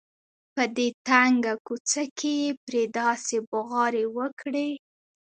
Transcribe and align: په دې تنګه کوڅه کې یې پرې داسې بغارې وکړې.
په 0.53 0.63
دې 0.75 0.87
تنګه 1.07 1.53
کوڅه 1.67 2.03
کې 2.17 2.33
یې 2.41 2.51
پرې 2.63 2.83
داسې 2.97 3.35
بغارې 3.51 4.05
وکړې. 4.17 4.69